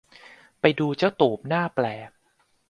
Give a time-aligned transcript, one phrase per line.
[0.61, 2.09] ไปดูเจ้าตูบหน้าแปลก